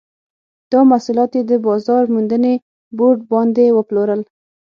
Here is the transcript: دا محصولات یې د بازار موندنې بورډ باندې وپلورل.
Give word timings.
دا 0.71 0.79
محصولات 0.91 1.31
یې 1.37 1.43
د 1.51 1.53
بازار 1.65 2.03
موندنې 2.15 2.53
بورډ 2.97 3.19
باندې 3.31 3.75
وپلورل. 3.77 4.21